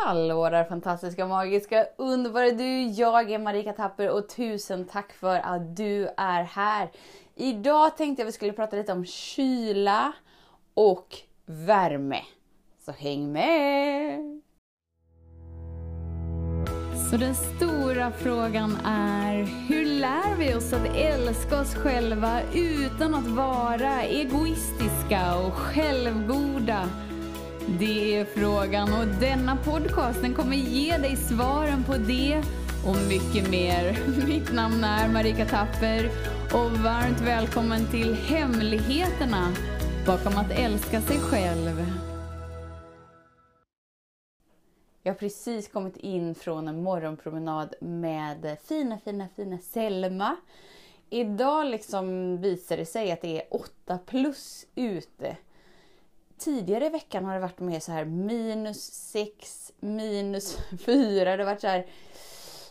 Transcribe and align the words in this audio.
Hallå 0.00 0.50
där 0.50 0.64
fantastiska, 0.64 1.26
magiska, 1.26 1.86
underbara 1.96 2.50
du! 2.50 2.82
Jag 2.82 3.30
är 3.30 3.38
Marika 3.38 3.72
Tapper 3.72 4.10
och 4.10 4.28
tusen 4.28 4.84
tack 4.84 5.12
för 5.12 5.38
att 5.38 5.76
du 5.76 6.08
är 6.16 6.42
här. 6.42 6.90
Idag 7.34 7.96
tänkte 7.96 8.20
jag 8.22 8.26
vi 8.26 8.32
skulle 8.32 8.52
prata 8.52 8.76
lite 8.76 8.92
om 8.92 9.04
kyla 9.04 10.12
och 10.74 11.16
värme. 11.46 12.20
Så 12.84 12.92
häng 12.92 13.32
med! 13.32 14.40
Så 17.10 17.16
den 17.16 17.34
stora 17.34 18.10
frågan 18.10 18.76
är, 18.86 19.34
hur 19.68 19.84
lär 19.84 20.36
vi 20.38 20.54
oss 20.54 20.72
att 20.72 20.96
älska 20.96 21.60
oss 21.60 21.74
själva 21.74 22.40
utan 22.54 23.14
att 23.14 23.26
vara 23.26 24.02
egoistiska 24.02 25.38
och 25.46 25.54
självgoda? 25.54 26.88
Det 27.76 28.16
är 28.16 28.24
frågan 28.24 28.92
och 28.92 29.06
denna 29.20 29.56
podcast 29.56 30.22
den 30.22 30.34
kommer 30.34 30.56
ge 30.56 30.96
dig 30.96 31.16
svaren 31.16 31.84
på 31.84 31.96
det 31.96 32.42
och 32.86 32.96
mycket 33.08 33.50
mer. 33.50 33.98
Mitt 34.26 34.52
namn 34.52 34.84
är 34.84 35.08
Marika 35.08 35.46
Tapper 35.46 36.10
och 36.44 36.70
varmt 36.70 37.20
välkommen 37.20 37.86
till 37.90 38.14
Hemligheterna 38.14 39.52
bakom 40.06 40.36
att 40.36 40.50
älska 40.50 41.00
sig 41.00 41.18
själv. 41.18 41.86
Jag 45.02 45.12
har 45.12 45.18
precis 45.18 45.68
kommit 45.68 45.96
in 45.96 46.34
från 46.34 46.68
en 46.68 46.82
morgonpromenad 46.82 47.74
med 47.80 48.56
fina, 48.64 48.98
fina, 48.98 49.28
fina 49.36 49.58
Selma. 49.58 50.36
Idag 51.10 51.66
liksom 51.66 52.36
visar 52.40 52.76
det 52.76 52.86
sig 52.86 53.12
att 53.12 53.22
det 53.22 53.40
är 53.40 53.54
8 53.54 53.98
plus 54.06 54.66
ute 54.74 55.36
tidigare 56.38 56.86
i 56.86 56.88
veckan 56.88 57.24
har 57.24 57.34
det 57.34 57.40
varit 57.40 57.60
mer 57.60 57.80
så 57.80 57.92
här 57.92 58.04
minus 58.04 58.82
6, 58.92 59.72
minus 59.80 60.58
4. 60.84 61.36
Det 61.36 61.42
har 61.42 61.50
varit 61.50 61.60
så 61.60 61.66
här 61.66 61.86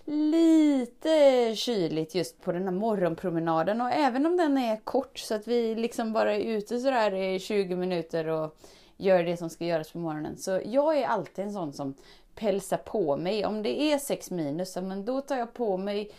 lite 0.05 1.55
kyligt 1.55 2.15
just 2.15 2.41
på 2.41 2.51
den 2.51 2.63
här 2.63 2.71
morgonpromenaden 2.71 3.81
och 3.81 3.91
även 3.91 4.25
om 4.25 4.37
den 4.37 4.57
är 4.57 4.77
kort 4.77 5.19
så 5.19 5.35
att 5.35 5.47
vi 5.47 5.75
liksom 5.75 6.13
bara 6.13 6.33
är 6.35 6.39
ute 6.39 6.79
sådär 6.79 7.13
i 7.13 7.39
20 7.39 7.75
minuter 7.75 8.27
och 8.27 8.57
gör 8.97 9.23
det 9.23 9.37
som 9.37 9.49
ska 9.49 9.65
göras 9.65 9.91
på 9.91 9.97
morgonen. 9.97 10.37
Så 10.37 10.61
jag 10.65 10.97
är 10.97 11.07
alltid 11.07 11.45
en 11.45 11.53
sån 11.53 11.73
som 11.73 11.93
pälsar 12.35 12.77
på 12.77 13.17
mig. 13.17 13.45
Om 13.45 13.63
det 13.63 13.81
är 13.81 13.97
6 13.97 14.31
minus, 14.31 14.75
men 14.75 15.05
då 15.05 15.21
tar 15.21 15.37
jag 15.37 15.53
på 15.53 15.77
mig 15.77 16.11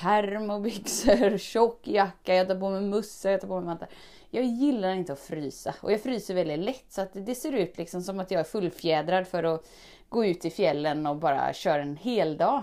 termobyxor, 0.00 1.38
tjock 1.52 1.88
jacka, 1.88 2.34
jag 2.34 2.48
tar 2.48 2.60
på 2.60 2.70
mig 2.70 2.80
mussa, 2.80 3.30
jag 3.30 3.40
tar 3.40 3.48
på 3.48 3.54
mig 3.54 3.66
vantar. 3.66 3.88
Jag 4.30 4.44
gillar 4.44 4.94
inte 4.94 5.12
att 5.12 5.18
frysa 5.18 5.74
och 5.80 5.92
jag 5.92 6.02
fryser 6.02 6.34
väldigt 6.34 6.58
lätt 6.58 6.84
så 6.88 7.00
att 7.00 7.10
det 7.12 7.34
ser 7.34 7.52
ut 7.52 7.78
liksom 7.78 8.02
som 8.02 8.20
att 8.20 8.30
jag 8.30 8.40
är 8.40 8.44
fullfjädrad 8.44 9.26
för 9.26 9.44
att 9.44 9.68
gå 10.08 10.24
ut 10.24 10.44
i 10.44 10.50
fjällen 10.50 11.06
och 11.06 11.16
bara 11.16 11.52
köra 11.52 11.82
en 11.82 11.96
hel 11.96 12.36
dag. 12.36 12.62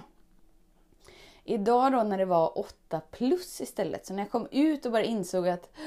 Idag 1.43 1.91
då 1.91 2.03
när 2.03 2.17
det 2.17 2.25
var 2.25 2.59
8 2.59 3.01
plus 3.11 3.61
istället, 3.61 4.05
så 4.05 4.13
när 4.13 4.23
jag 4.23 4.31
kom 4.31 4.47
ut 4.51 4.85
och 4.85 4.91
bara 4.91 5.03
insåg 5.03 5.47
att 5.47 5.69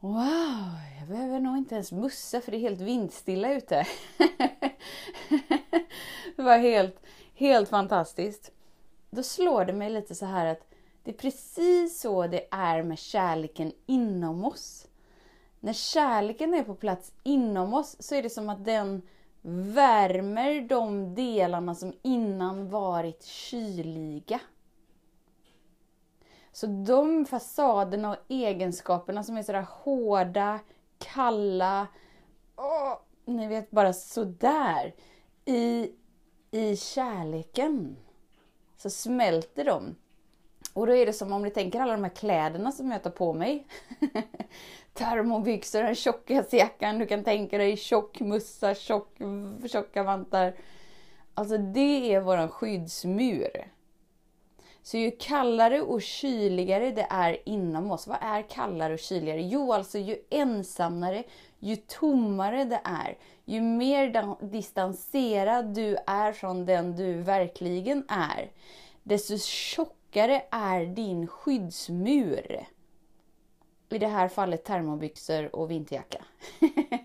Wow, 0.00 0.72
jag 0.98 1.08
behöver 1.08 1.40
nog 1.40 1.56
inte 1.56 1.74
ens 1.74 1.92
mussa 1.92 2.40
för 2.40 2.50
det 2.50 2.56
är 2.56 2.60
helt 2.60 2.80
vindstilla 2.80 3.52
ute. 3.52 3.86
det 6.36 6.42
var 6.42 6.58
helt, 6.58 7.00
helt 7.34 7.68
fantastiskt. 7.68 8.52
Då 9.16 9.22
slår 9.22 9.64
det 9.64 9.72
mig 9.72 9.90
lite 9.90 10.14
så 10.14 10.26
här 10.26 10.46
att 10.46 10.68
det 11.02 11.10
är 11.10 11.14
precis 11.14 12.00
så 12.00 12.26
det 12.26 12.48
är 12.50 12.82
med 12.82 12.98
kärleken 12.98 13.72
inom 13.86 14.44
oss. 14.44 14.86
När 15.60 15.72
kärleken 15.72 16.54
är 16.54 16.62
på 16.62 16.74
plats 16.74 17.12
inom 17.22 17.74
oss 17.74 17.96
så 17.98 18.14
är 18.14 18.22
det 18.22 18.30
som 18.30 18.48
att 18.48 18.64
den 18.64 19.02
värmer 19.42 20.60
de 20.60 21.14
delarna 21.14 21.74
som 21.74 21.92
innan 22.02 22.70
varit 22.70 23.24
kyliga. 23.24 24.40
Så 26.52 26.66
de 26.66 27.24
fasaderna 27.24 28.10
och 28.10 28.24
egenskaperna 28.28 29.22
som 29.22 29.36
är 29.36 29.42
sådär 29.42 29.66
hårda, 29.70 30.60
kalla, 30.98 31.86
åh, 32.56 32.98
ni 33.24 33.48
vet 33.48 33.70
bara 33.70 33.92
sådär. 33.92 34.94
I, 35.44 35.90
I 36.50 36.76
kärleken 36.76 37.96
så 38.76 38.90
smälter 38.90 39.64
de 39.64 39.96
och 40.76 40.86
då 40.86 40.94
är 40.94 41.06
det 41.06 41.12
som 41.12 41.32
om 41.32 41.42
ni 41.42 41.50
tänker 41.50 41.80
alla 41.80 41.92
de 41.92 42.02
här 42.02 42.10
kläderna 42.10 42.72
som 42.72 42.90
jag 42.90 43.02
tar 43.02 43.10
på 43.10 43.32
mig. 43.32 43.66
Termobyxor, 44.92 45.82
den 45.82 45.94
tjockaste 45.94 46.56
jackan, 46.56 46.98
du 46.98 47.06
kan 47.06 47.24
tänka 47.24 47.58
dig 47.58 47.76
tjock 47.76 48.20
mussa, 48.20 48.74
tjock, 48.74 49.18
tjocka 49.68 50.02
vantar. 50.02 50.54
Alltså 51.34 51.58
det 51.58 52.14
är 52.14 52.20
våran 52.20 52.48
skyddsmur. 52.48 53.68
Så 54.86 54.96
ju 54.96 55.10
kallare 55.10 55.80
och 55.80 56.02
kyligare 56.02 56.90
det 56.90 57.06
är 57.10 57.38
inom 57.44 57.90
oss. 57.90 58.06
Vad 58.06 58.18
är 58.20 58.42
kallare 58.42 58.92
och 58.92 58.98
kyligare? 58.98 59.42
Jo, 59.42 59.72
alltså 59.72 59.98
ju 59.98 60.16
ensammare, 60.30 61.24
ju 61.58 61.76
tommare 61.76 62.64
det 62.64 62.80
är, 62.84 63.18
ju 63.44 63.60
mer 63.60 64.36
distanserad 64.50 65.74
du 65.74 65.96
är 66.06 66.32
från 66.32 66.66
den 66.66 66.96
du 66.96 67.12
verkligen 67.12 68.04
är, 68.08 68.50
desto 69.02 69.38
tjockare 69.38 70.42
är 70.50 70.86
din 70.86 71.26
skyddsmur. 71.26 72.66
I 73.88 73.98
det 73.98 74.08
här 74.08 74.28
fallet 74.28 74.64
termobyxor 74.64 75.56
och 75.56 75.70
vinterjacka. 75.70 76.24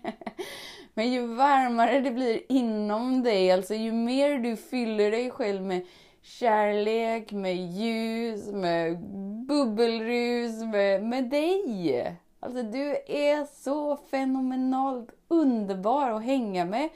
Men 0.94 1.12
ju 1.12 1.26
varmare 1.26 2.00
det 2.00 2.10
blir 2.10 2.42
inom 2.48 3.22
dig, 3.22 3.52
alltså 3.52 3.74
ju 3.74 3.92
mer 3.92 4.38
du 4.38 4.56
fyller 4.56 5.10
dig 5.10 5.30
själv 5.30 5.62
med 5.62 5.86
kärlek, 6.22 7.32
med 7.32 7.56
ljus, 7.56 8.46
med 8.52 8.98
bubbelrus, 9.46 10.62
med, 10.62 11.02
med 11.04 11.30
dig. 11.30 12.16
Alltså 12.40 12.62
du 12.62 12.90
är 13.06 13.62
så 13.62 13.96
fenomenalt 13.96 15.08
underbar 15.28 16.10
att 16.10 16.22
hänga 16.22 16.64
med. 16.64 16.88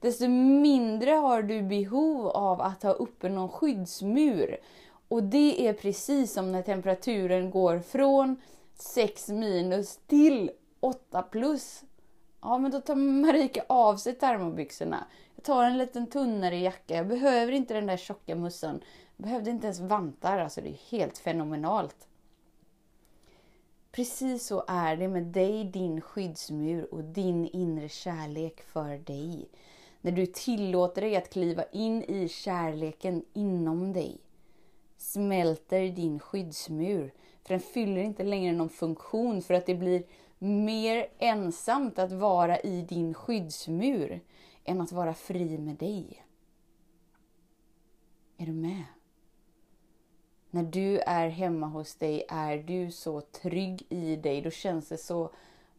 Desto 0.00 0.28
mindre 0.28 1.10
har 1.10 1.42
du 1.42 1.62
behov 1.62 2.28
av 2.28 2.60
att 2.60 2.82
ha 2.82 2.92
uppe 2.92 3.28
någon 3.28 3.48
skyddsmur. 3.48 4.56
Och 5.08 5.22
det 5.22 5.68
är 5.68 5.72
precis 5.72 6.32
som 6.32 6.52
när 6.52 6.62
temperaturen 6.62 7.50
går 7.50 7.78
från 7.78 8.36
6 8.74 9.28
minus 9.28 9.96
till 10.06 10.50
8 10.80 11.22
plus. 11.22 11.82
Ja, 12.44 12.58
men 12.58 12.70
då 12.70 12.80
tar 12.80 12.94
Marika 12.94 13.64
av 13.66 13.96
sig 13.96 14.14
termobyxorna. 14.14 15.06
Jag 15.34 15.44
tar 15.44 15.64
en 15.64 15.78
liten 15.78 16.06
tunnare 16.06 16.56
jacka. 16.58 16.94
Jag 16.94 17.08
behöver 17.08 17.52
inte 17.52 17.74
den 17.74 17.86
där 17.86 17.96
tjocka 17.96 18.34
mussan. 18.34 18.80
Jag 19.16 19.24
behövde 19.24 19.50
inte 19.50 19.66
ens 19.66 19.80
vantar. 19.80 20.38
Alltså, 20.38 20.60
det 20.60 20.68
är 20.68 20.90
helt 20.90 21.18
fenomenalt. 21.18 22.08
Precis 23.92 24.46
så 24.46 24.64
är 24.68 24.96
det 24.96 25.08
med 25.08 25.22
dig, 25.22 25.64
din 25.64 26.00
skyddsmur 26.00 26.94
och 26.94 27.04
din 27.04 27.46
inre 27.46 27.88
kärlek 27.88 28.60
för 28.60 28.98
dig. 28.98 29.48
När 30.00 30.12
du 30.12 30.26
tillåter 30.26 31.02
dig 31.02 31.16
att 31.16 31.30
kliva 31.30 31.64
in 31.64 32.02
i 32.02 32.28
kärleken 32.28 33.24
inom 33.32 33.92
dig 33.92 34.20
smälter 34.96 35.88
din 35.88 36.18
skyddsmur. 36.18 37.12
För 37.42 37.54
den 37.54 37.60
fyller 37.60 38.00
inte 38.00 38.24
längre 38.24 38.52
någon 38.52 38.68
funktion 38.68 39.42
för 39.42 39.54
att 39.54 39.66
det 39.66 39.74
blir 39.74 40.02
mer 40.38 41.06
ensamt 41.18 41.98
att 41.98 42.12
vara 42.12 42.60
i 42.60 42.82
din 42.82 43.14
skyddsmur 43.14 44.20
än 44.64 44.80
att 44.80 44.92
vara 44.92 45.14
fri 45.14 45.58
med 45.58 45.76
dig. 45.76 46.24
Är 48.36 48.46
du 48.46 48.52
med? 48.52 48.84
När 50.50 50.62
du 50.62 50.98
är 50.98 51.28
hemma 51.28 51.66
hos 51.66 51.94
dig 51.94 52.24
är 52.28 52.56
du 52.56 52.90
så 52.90 53.20
trygg 53.20 53.86
i 53.88 54.16
dig. 54.16 54.42
Då 54.42 54.50
känns 54.50 54.88
det 54.88 54.98
så 54.98 55.30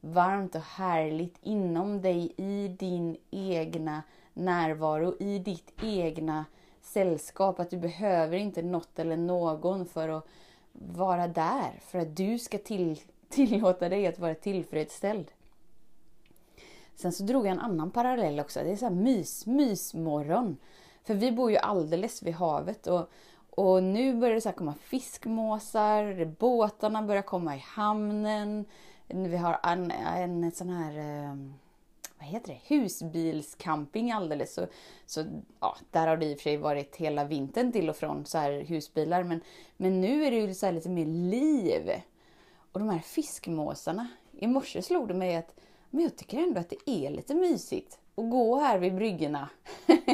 varmt 0.01 0.55
och 0.55 0.61
härligt 0.61 1.37
inom 1.41 2.01
dig 2.01 2.33
i 2.37 2.67
din 2.67 3.17
egna 3.31 4.03
närvaro, 4.33 5.15
i 5.19 5.39
ditt 5.39 5.73
egna 5.83 6.45
sällskap, 6.81 7.59
att 7.59 7.69
du 7.69 7.77
behöver 7.77 8.37
inte 8.37 8.61
något 8.61 8.99
eller 8.99 9.17
någon 9.17 9.85
för 9.85 10.09
att 10.09 10.27
vara 10.71 11.27
där, 11.27 11.79
för 11.81 11.99
att 11.99 12.15
du 12.15 12.39
ska 12.39 12.57
till, 12.57 12.99
tillåta 13.29 13.89
dig 13.89 14.07
att 14.07 14.19
vara 14.19 14.35
tillfredsställd. 14.35 15.31
Sen 16.95 17.11
så 17.11 17.23
drog 17.23 17.45
jag 17.45 17.51
en 17.51 17.59
annan 17.59 17.91
parallell 17.91 18.39
också. 18.39 18.59
Det 18.63 18.71
är 18.71 18.75
så 18.75 18.85
här 18.85 18.95
mys, 18.95 19.45
mysmorgon. 19.45 20.57
För 21.03 21.13
vi 21.13 21.31
bor 21.31 21.51
ju 21.51 21.57
alldeles 21.57 22.23
vid 22.23 22.33
havet 22.33 22.87
och, 22.87 23.09
och 23.49 23.83
nu 23.83 24.15
börjar 24.15 24.35
det 24.35 24.41
så 24.41 24.51
komma 24.51 24.73
fiskmåsar, 24.73 26.25
båtarna 26.39 27.01
börjar 27.01 27.21
komma 27.21 27.55
i 27.55 27.59
hamnen. 27.59 28.65
Vi 29.07 29.37
har 29.37 29.59
en, 29.63 29.91
en 29.91 30.51
sån 30.51 30.69
här 30.69 30.97
ehm, 30.97 31.53
vad 32.19 32.27
heter 32.27 32.47
det, 32.47 32.75
husbilscamping 32.75 34.11
alldeles. 34.11 34.53
Så, 34.53 34.67
så 35.05 35.25
ja, 35.59 35.77
där 35.91 36.07
har 36.07 36.17
det 36.17 36.25
i 36.25 36.33
och 36.33 36.37
för 36.37 36.43
sig 36.43 36.57
varit 36.57 36.95
hela 36.95 37.23
vintern 37.23 37.71
till 37.71 37.89
och 37.89 37.95
från 37.95 38.25
så 38.25 38.37
här 38.37 38.51
husbilar. 38.51 39.23
Men, 39.23 39.41
men 39.77 40.01
nu 40.01 40.25
är 40.25 40.31
det 40.31 40.37
ju 40.37 40.53
så 40.53 40.71
lite 40.71 40.89
mer 40.89 41.05
liv. 41.05 41.91
Och 42.75 42.79
de 42.79 42.89
här 42.89 42.99
fiskmåsarna. 42.99 44.07
I 44.31 44.47
morse 44.47 44.81
slog 44.81 45.07
det 45.07 45.13
mig 45.13 45.35
att 45.35 45.59
men 45.89 46.03
jag 46.03 46.15
tycker 46.15 46.37
ändå 46.37 46.59
att 46.59 46.69
det 46.69 46.89
är 46.89 47.11
lite 47.11 47.35
mysigt 47.35 47.99
att 48.15 48.29
gå 48.29 48.59
här 48.59 48.79
vid 48.79 48.95
bryggorna. 48.95 49.49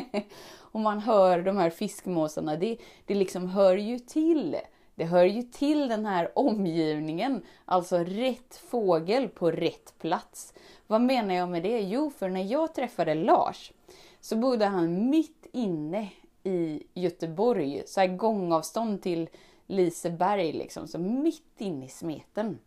och 0.52 0.80
man 0.80 1.00
hör 1.00 1.42
de 1.42 1.58
här 1.58 1.70
fiskmåsarna. 1.70 2.56
Det, 2.56 2.78
det 3.06 3.16
liksom 3.16 3.48
hör 3.48 3.78
ju 3.78 4.00
till. 4.00 4.58
Det 4.96 5.06
hör 5.06 5.24
ju 5.24 5.42
till 5.42 5.88
den 5.88 6.06
här 6.06 6.32
omgivningen, 6.40 7.42
alltså 7.66 7.98
rätt 7.98 8.56
fågel 8.56 9.30
på 9.30 9.52
rätt 9.52 9.94
plats. 10.00 10.54
Vad 10.88 11.02
menar 11.02 11.36
jag 11.36 11.50
med 11.50 11.64
det? 11.64 11.80
Jo, 11.80 12.10
för 12.10 12.30
när 12.30 12.44
jag 12.44 12.76
träffade 12.76 13.14
Lars 13.14 13.72
så 14.20 14.36
bodde 14.36 14.66
han 14.66 15.10
mitt 15.10 15.48
inne 15.52 16.10
i 16.44 16.84
Göteborg, 16.94 17.84
så 17.86 18.00
här 18.00 18.08
gångavstånd 18.08 19.02
till 19.02 19.30
Liseberg 19.72 20.52
liksom, 20.52 20.88
så 20.88 21.00
mitt 21.00 21.62
inne 21.62 21.86
i 21.86 21.90
smeten. 21.90 22.60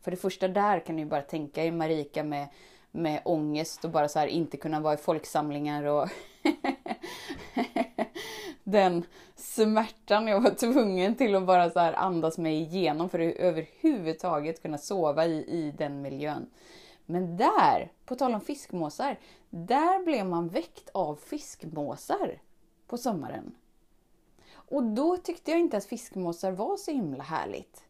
För 0.00 0.10
det 0.10 0.16
första 0.16 0.48
där 0.48 0.80
kan 0.80 0.96
ni 0.96 1.06
bara 1.06 1.22
tänka 1.22 1.64
er 1.64 1.72
Marika 1.72 2.24
med, 2.24 2.48
med 2.90 3.22
ångest 3.24 3.84
och 3.84 3.90
bara 3.90 4.08
så 4.08 4.18
här 4.18 4.26
inte 4.26 4.56
kunna 4.56 4.80
vara 4.80 4.94
i 4.94 4.96
folksamlingar 4.96 5.84
och 5.84 6.08
den 8.64 9.04
smärtan 9.36 10.26
jag 10.26 10.40
var 10.40 10.50
tvungen 10.50 11.14
till 11.14 11.34
att 11.34 11.46
bara 11.46 11.70
så 11.70 11.78
här 11.78 11.92
andas 11.92 12.38
mig 12.38 12.60
igenom 12.60 13.08
för 13.08 13.18
att 13.18 13.36
överhuvudtaget 13.36 14.62
kunna 14.62 14.78
sova 14.78 15.26
i, 15.26 15.44
i 15.48 15.74
den 15.78 16.02
miljön. 16.02 16.50
Men 17.06 17.36
där, 17.36 17.92
på 18.04 18.14
tal 18.14 18.34
om 18.34 18.40
fiskmåsar, 18.40 19.18
där 19.50 20.04
blev 20.04 20.26
man 20.26 20.48
väckt 20.48 20.90
av 20.94 21.16
fiskmåsar 21.16 22.38
på 22.86 22.98
sommaren. 22.98 23.54
Och 24.72 24.82
då 24.82 25.16
tyckte 25.16 25.50
jag 25.50 25.60
inte 25.60 25.76
att 25.76 25.84
fiskmåsar 25.84 26.52
var 26.52 26.76
så 26.76 26.90
himla 26.90 27.24
härligt. 27.24 27.84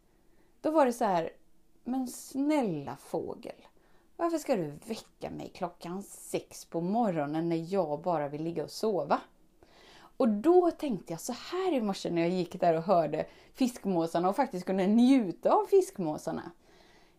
Då 0.61 0.71
var 0.71 0.85
det 0.85 0.93
så 0.93 1.05
här, 1.05 1.29
men 1.83 2.07
snälla 2.07 2.97
fågel, 2.97 3.55
varför 4.17 4.37
ska 4.37 4.55
du 4.55 4.73
väcka 4.85 5.29
mig 5.29 5.51
klockan 5.55 6.03
sex 6.03 6.65
på 6.65 6.81
morgonen 6.81 7.49
när 7.49 7.73
jag 7.73 8.01
bara 8.01 8.27
vill 8.27 8.43
ligga 8.43 8.63
och 8.63 8.71
sova? 8.71 9.21
Och 10.17 10.29
då 10.29 10.71
tänkte 10.71 11.13
jag 11.13 11.19
så 11.19 11.33
här 11.33 11.73
i 11.73 11.81
morse 11.81 12.09
när 12.09 12.21
jag 12.21 12.31
gick 12.31 12.59
där 12.59 12.73
och 12.77 12.83
hörde 12.83 13.25
fiskmåsarna 13.53 14.29
och 14.29 14.35
faktiskt 14.35 14.65
kunde 14.65 14.87
njuta 14.87 15.51
av 15.51 15.65
fiskmåsarna. 15.65 16.51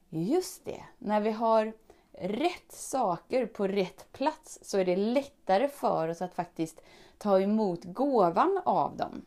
Just 0.08 0.64
det, 0.64 0.84
när 0.98 1.20
vi 1.20 1.30
har 1.30 1.72
rätt 2.12 2.72
saker 2.72 3.46
på 3.46 3.66
rätt 3.66 4.12
plats 4.12 4.58
så 4.62 4.78
är 4.78 4.84
det 4.84 4.96
lättare 4.96 5.68
för 5.68 6.08
oss 6.08 6.22
att 6.22 6.34
faktiskt 6.34 6.80
ta 7.18 7.40
emot 7.40 7.84
gåvan 7.84 8.60
av 8.64 8.96
dem. 8.96 9.24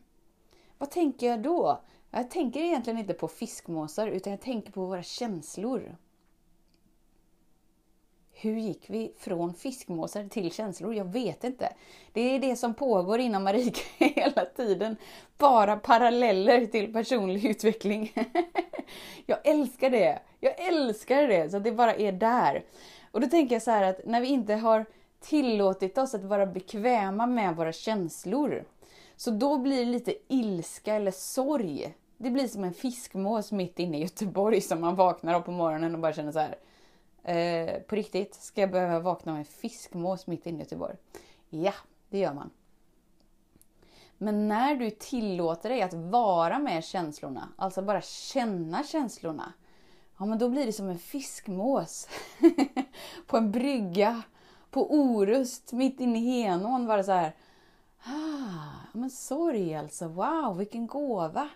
Vad 0.78 0.90
tänker 0.90 1.26
jag 1.26 1.42
då? 1.42 1.80
Jag 2.10 2.30
tänker 2.30 2.60
egentligen 2.60 2.98
inte 2.98 3.14
på 3.14 3.28
fiskmåsar 3.28 4.08
utan 4.08 4.30
jag 4.30 4.40
tänker 4.40 4.72
på 4.72 4.86
våra 4.86 5.02
känslor. 5.02 5.96
Hur 8.32 8.56
gick 8.56 8.90
vi 8.90 9.12
från 9.18 9.54
fiskmåsar 9.54 10.28
till 10.28 10.52
känslor? 10.52 10.94
Jag 10.94 11.12
vet 11.12 11.44
inte. 11.44 11.72
Det 12.12 12.20
är 12.20 12.38
det 12.38 12.56
som 12.56 12.74
pågår 12.74 13.18
inom 13.18 13.44
Marika 13.44 13.80
hela 14.04 14.44
tiden. 14.44 14.96
Bara 15.38 15.76
paralleller 15.76 16.66
till 16.66 16.92
personlig 16.92 17.44
utveckling. 17.44 18.12
Jag 19.26 19.46
älskar 19.46 19.90
det! 19.90 20.18
Jag 20.40 20.60
älskar 20.60 21.28
det! 21.28 21.50
Så 21.50 21.56
att 21.56 21.64
det 21.64 21.72
bara 21.72 21.94
är 21.94 22.12
där. 22.12 22.64
Och 23.10 23.20
då 23.20 23.26
tänker 23.26 23.54
jag 23.54 23.62
så 23.62 23.70
här 23.70 23.82
att 23.82 24.06
när 24.06 24.20
vi 24.20 24.28
inte 24.28 24.54
har 24.54 24.86
tillåtit 25.20 25.98
oss 25.98 26.14
att 26.14 26.24
vara 26.24 26.46
bekväma 26.46 27.26
med 27.26 27.56
våra 27.56 27.72
känslor. 27.72 28.64
Så 29.18 29.30
då 29.30 29.58
blir 29.58 29.78
det 29.84 29.92
lite 29.92 30.14
ilska 30.28 30.94
eller 30.94 31.10
sorg. 31.10 31.94
Det 32.16 32.30
blir 32.30 32.48
som 32.48 32.64
en 32.64 32.74
fiskmås 32.74 33.52
mitt 33.52 33.78
inne 33.78 33.98
i 33.98 34.02
Göteborg 34.02 34.60
som 34.60 34.80
man 34.80 34.94
vaknar 34.94 35.34
av 35.34 35.40
på 35.40 35.50
morgonen 35.50 35.94
och 35.94 36.00
bara 36.00 36.12
känner 36.12 36.32
så 36.32 36.38
här. 36.38 36.58
Eh, 37.22 37.80
på 37.80 37.96
riktigt, 37.96 38.34
ska 38.34 38.60
jag 38.60 38.70
behöva 38.70 39.00
vakna 39.00 39.32
med 39.32 39.38
en 39.38 39.44
fiskmås 39.44 40.26
mitt 40.26 40.46
inne 40.46 40.58
i 40.58 40.60
Göteborg? 40.60 40.96
Ja, 41.48 41.72
det 42.08 42.18
gör 42.18 42.34
man. 42.34 42.50
Men 44.18 44.48
när 44.48 44.76
du 44.76 44.90
tillåter 44.90 45.68
dig 45.68 45.82
att 45.82 45.94
vara 45.94 46.58
med 46.58 46.84
känslorna, 46.84 47.48
alltså 47.56 47.82
bara 47.82 48.00
känna 48.00 48.84
känslorna, 48.84 49.52
ja 50.18 50.24
men 50.24 50.38
då 50.38 50.48
blir 50.48 50.66
det 50.66 50.72
som 50.72 50.88
en 50.88 50.98
fiskmås 50.98 52.08
på 53.26 53.36
en 53.36 53.52
brygga 53.52 54.22
på 54.70 54.94
Orust 54.94 55.72
mitt 55.72 56.00
inne 56.00 56.18
i 56.18 56.42
Henån. 56.42 56.86
Bara 56.86 57.02
så 57.02 57.12
här, 57.12 57.32
ah, 58.04 58.86
men 58.92 59.10
sorg 59.10 59.74
alltså, 59.74 60.08
wow 60.08 60.56
vilken 60.56 60.86
gåva! 60.86 61.48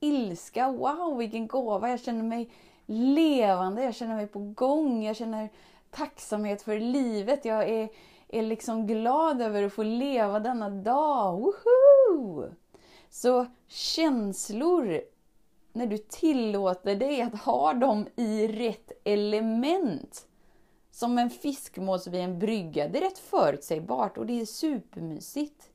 Ilska, 0.00 0.72
wow 0.72 1.16
vilken 1.18 1.46
gåva! 1.46 1.90
Jag 1.90 2.00
känner 2.00 2.22
mig 2.22 2.50
levande, 2.86 3.84
jag 3.84 3.94
känner 3.94 4.14
mig 4.14 4.26
på 4.26 4.38
gång, 4.38 5.04
jag 5.04 5.16
känner 5.16 5.48
tacksamhet 5.90 6.62
för 6.62 6.80
livet. 6.80 7.44
Jag 7.44 7.68
är, 7.68 7.88
är 8.28 8.42
liksom 8.42 8.86
glad 8.86 9.42
över 9.42 9.62
att 9.62 9.72
få 9.72 9.82
leva 9.82 10.40
denna 10.40 10.70
dag. 10.70 11.40
Woohoo! 11.40 12.54
Så 13.10 13.46
känslor, 13.66 15.00
när 15.72 15.86
du 15.86 15.98
tillåter 15.98 16.96
dig 16.96 17.22
att 17.22 17.40
ha 17.40 17.72
dem 17.72 18.06
i 18.16 18.46
rätt 18.46 18.92
element, 19.04 20.26
som 20.90 21.18
en 21.18 21.30
fiskmås 21.30 22.06
vid 22.06 22.20
en 22.20 22.38
brygga, 22.38 22.88
det 22.88 22.98
är 22.98 23.02
rätt 23.02 23.18
förutsägbart 23.18 24.18
och 24.18 24.26
det 24.26 24.40
är 24.40 24.46
supermysigt. 24.46 25.70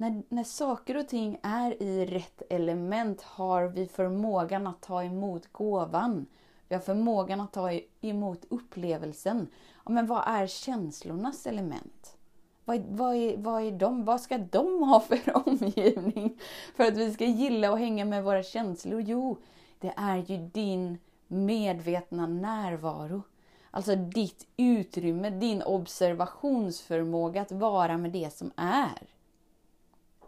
När, 0.00 0.22
när 0.28 0.44
saker 0.44 0.96
och 0.96 1.08
ting 1.08 1.38
är 1.42 1.82
i 1.82 2.06
rätt 2.06 2.42
element 2.50 3.22
har 3.22 3.64
vi 3.64 3.86
förmågan 3.86 4.66
att 4.66 4.82
ta 4.82 5.04
emot 5.04 5.52
gåvan. 5.52 6.26
Vi 6.68 6.74
har 6.74 6.82
förmågan 6.82 7.40
att 7.40 7.52
ta 7.52 7.72
emot 8.00 8.44
upplevelsen. 8.48 9.46
Ja, 9.84 9.92
men 9.92 10.06
vad 10.06 10.22
är 10.26 10.46
känslornas 10.46 11.46
element? 11.46 12.16
Vad, 12.64 12.80
vad, 12.88 13.14
är, 13.14 13.36
vad 13.36 13.62
är 13.62 13.72
de? 13.72 14.04
Vad 14.04 14.20
ska 14.20 14.38
de 14.38 14.82
ha 14.82 15.00
för 15.08 15.48
omgivning 15.48 16.40
för 16.76 16.84
att 16.84 16.96
vi 16.96 17.14
ska 17.14 17.24
gilla 17.24 17.72
och 17.72 17.78
hänga 17.78 18.04
med 18.04 18.24
våra 18.24 18.42
känslor? 18.42 19.00
Jo, 19.00 19.38
det 19.78 19.94
är 19.96 20.16
ju 20.16 20.36
din 20.36 20.98
medvetna 21.26 22.26
närvaro. 22.26 23.22
Alltså 23.70 23.96
ditt 23.96 24.46
utrymme, 24.56 25.30
din 25.30 25.62
observationsförmåga 25.62 27.42
att 27.42 27.52
vara 27.52 27.98
med 27.98 28.12
det 28.12 28.34
som 28.34 28.50
är 28.56 29.19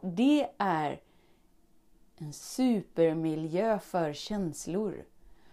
det 0.03 0.49
är 0.59 1.01
en 2.17 2.33
supermiljö 2.33 3.79
för 3.79 4.13
känslor. 4.13 5.05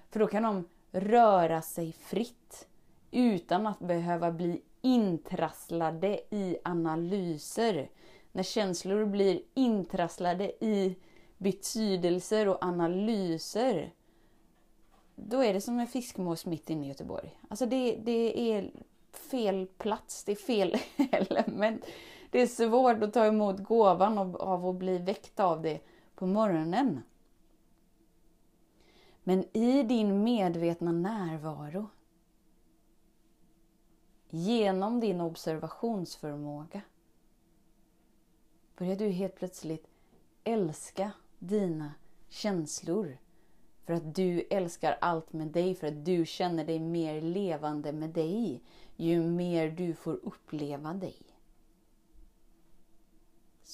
För 0.09 0.19
då 0.19 0.27
kan 0.27 0.43
de 0.43 0.67
röra 0.91 1.61
sig 1.61 1.91
fritt 1.91 2.67
utan 3.11 3.67
att 3.67 3.79
behöva 3.79 4.31
bli 4.31 4.61
intrasslade 4.81 6.19
i 6.29 6.57
analyser. 6.63 7.89
När 8.31 8.43
känslor 8.43 9.05
blir 9.05 9.41
intrasslade 9.53 10.65
i 10.65 10.95
betydelser 11.37 12.47
och 12.47 12.63
analyser, 12.63 13.93
då 15.15 15.43
är 15.43 15.53
det 15.53 15.61
som 15.61 15.79
en 15.79 15.87
fiskmås 15.87 16.45
mitt 16.45 16.69
inne 16.69 16.85
i 16.85 16.89
Göteborg. 16.89 17.39
Alltså 17.49 17.65
det, 17.65 17.95
det 18.03 18.51
är 18.51 18.71
fel 19.31 19.67
plats, 19.77 20.23
det 20.23 20.31
är 20.31 20.35
fel 20.35 20.77
element 21.11 21.85
det 22.31 22.41
är 22.41 22.47
svårt 22.47 23.03
att 23.03 23.13
ta 23.13 23.25
emot 23.25 23.63
gåvan 23.63 24.17
av 24.17 24.65
att 24.65 24.75
bli 24.75 24.97
väckt 24.97 25.39
av 25.39 25.61
det 25.61 25.79
på 26.15 26.25
morgonen. 26.25 27.01
Men 29.23 29.57
i 29.57 29.83
din 29.83 30.23
medvetna 30.23 30.91
närvaro, 30.91 31.87
genom 34.29 34.99
din 34.99 35.21
observationsförmåga, 35.21 36.81
börjar 38.77 38.95
du 38.95 39.09
helt 39.09 39.35
plötsligt 39.35 39.87
älska 40.43 41.11
dina 41.39 41.93
känslor. 42.27 43.17
För 43.85 43.93
att 43.93 44.15
du 44.15 44.41
älskar 44.49 44.97
allt 45.01 45.33
med 45.33 45.47
dig, 45.47 45.75
för 45.75 45.87
att 45.87 46.05
du 46.05 46.25
känner 46.25 46.65
dig 46.65 46.79
mer 46.79 47.21
levande 47.21 47.91
med 47.91 48.09
dig. 48.09 48.63
Ju 48.95 49.23
mer 49.23 49.71
du 49.71 49.93
får 49.93 50.13
uppleva 50.13 50.93
dig. 50.93 51.28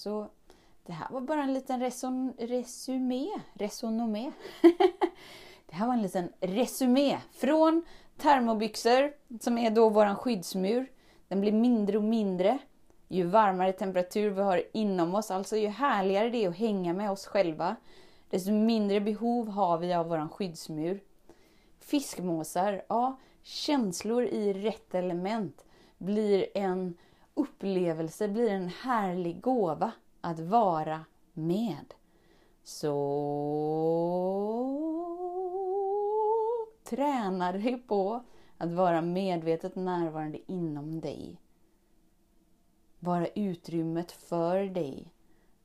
Så 0.06 0.28
det 0.86 0.94
här 0.94 1.08
var 1.10 1.22
bara 1.22 1.44
en 1.44 1.54
liten 1.54 1.80
reson, 1.80 2.34
resumé. 2.38 3.28
Resonomé. 3.54 4.32
det 5.66 5.76
här 5.76 5.88
var 5.88 5.94
en 5.94 6.02
liten 6.02 6.30
resumé 6.40 7.18
från 7.32 7.86
termobyxor, 8.18 9.14
som 9.40 9.58
är 9.58 9.70
då 9.70 9.90
våran 9.90 10.16
skyddsmur. 10.16 10.92
Den 11.28 11.42
blir 11.42 11.52
mindre 11.52 11.98
och 11.98 12.04
mindre 12.04 12.58
ju 13.08 13.24
varmare 13.24 13.74
temperatur 13.74 14.30
vi 14.30 14.42
har 14.42 14.64
inom 14.74 15.16
oss, 15.16 15.32
alltså 15.32 15.58
ju 15.58 15.68
härligare 15.68 16.30
det 16.30 16.46
är 16.46 16.50
att 16.50 16.58
hänga 16.58 16.94
med 16.94 17.12
oss 17.12 17.26
själva, 17.26 17.76
desto 18.30 18.52
mindre 18.52 19.02
behov 19.02 19.50
har 19.50 19.78
vi 19.78 19.94
av 19.94 20.08
våran 20.08 20.30
skyddsmur. 20.30 21.04
Fiskmåsar, 21.80 22.86
ja, 22.90 23.20
känslor 23.44 24.26
i 24.26 24.54
rätt 24.54 24.96
element 24.96 25.66
blir 25.98 26.58
en 26.58 26.98
upplevelse 27.36 28.28
blir 28.28 28.50
en 28.50 28.68
härlig 28.68 29.42
gåva 29.42 29.92
att 30.22 30.40
vara 30.40 31.06
med. 31.34 31.94
Så 32.64 32.92
träna 36.84 37.52
dig 37.52 37.78
på 37.88 38.24
att 38.58 38.72
vara 38.72 39.02
medvetet 39.02 39.76
närvarande 39.76 40.52
inom 40.52 41.02
dig. 41.02 41.40
vara 43.00 43.28
utrymmet 43.28 44.12
för 44.12 44.64
dig. 44.66 45.12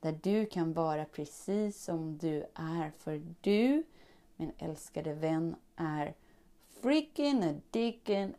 Där 0.00 0.18
du 0.22 0.46
kan 0.46 0.72
vara 0.72 1.04
precis 1.04 1.84
som 1.84 2.18
du 2.18 2.44
är. 2.54 2.90
För 2.98 3.22
du, 3.40 3.82
min 4.36 4.52
älskade 4.58 5.14
vän, 5.14 5.56
är 5.76 6.14
freaking 6.82 7.44
a 7.44 7.54
dickin 7.70 8.34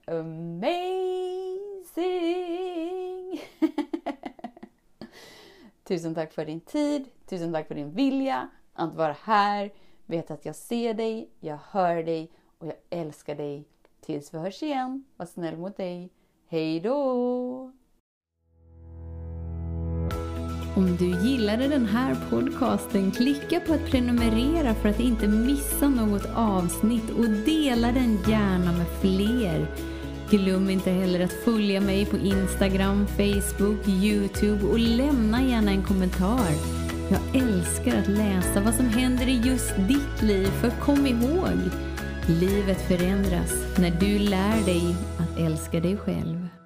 amazing! 3.32 3.42
tusen 5.84 6.16
tack 6.16 6.34
för 6.34 6.46
din 6.46 6.62
tid, 6.62 7.06
tusen 7.26 7.54
tack 7.54 7.68
för 7.68 7.76
din 7.76 7.92
vilja 7.92 8.50
att 8.74 8.96
vara 8.96 9.16
här. 9.24 9.72
Vet 10.06 10.32
att 10.32 10.46
jag 10.46 10.56
ser 10.56 10.94
dig, 10.94 11.30
jag 11.40 11.60
hör 11.70 12.04
dig 12.04 12.32
och 12.58 12.68
jag 12.68 12.76
älskar 12.90 13.36
dig. 13.36 13.68
Tills 14.02 14.34
vi 14.34 14.38
hörs 14.38 14.64
igen, 14.64 15.06
var 15.18 15.26
snäll 15.26 15.58
mot 15.58 15.78
dig. 15.78 16.10
Hej 16.48 16.80
då! 16.80 17.72
Om 20.76 20.98
du 21.00 21.30
gillade 21.30 21.68
den 21.68 21.86
här 21.86 22.18
podcasten, 22.30 23.12
klicka 23.12 23.60
på 23.60 23.74
att 23.74 23.86
prenumerera 23.86 24.74
för 24.74 24.90
att 24.90 25.00
inte 25.00 25.28
missa 25.28 25.90
något 25.90 26.26
avsnitt 26.36 27.10
och 27.10 27.30
dela 27.30 27.92
den 27.92 28.18
gärna 28.28 28.72
med 28.72 28.88
fler. 29.02 29.91
Glöm 30.32 30.70
inte 30.70 30.92
heller 30.92 31.20
att 31.20 31.34
följa 31.34 31.82
mig 31.82 32.06
på 32.06 32.18
Instagram, 32.18 33.08
Facebook, 33.08 33.88
Youtube 33.88 34.66
och 34.68 34.80
lämna 34.80 35.44
gärna 35.44 35.72
en 35.72 35.84
kommentar. 35.84 36.52
Jag 37.10 37.42
älskar 37.44 37.98
att 37.98 38.08
läsa 38.08 38.62
vad 38.66 38.76
som 38.76 38.86
händer 38.86 39.28
i 39.28 39.42
just 39.46 39.76
ditt 39.78 40.22
liv, 40.22 40.48
för 40.48 40.70
kom 40.70 41.08
ihåg, 41.08 41.60
livet 42.28 42.82
förändras 42.82 43.78
när 43.78 43.92
du 44.00 44.20
lär 44.20 44.66
dig 44.66 44.96
att 45.18 45.40
älska 45.40 45.80
dig 45.80 45.98
själv. 45.98 46.61